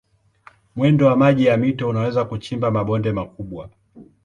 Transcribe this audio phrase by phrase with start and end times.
[0.75, 3.69] Mwendo wa maji ya mito unaweza kuchimba mabonde makubwa.